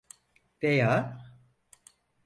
[0.61, 1.19] Veya…